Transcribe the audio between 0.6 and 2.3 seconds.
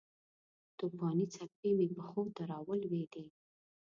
توپانې څپې مې پښو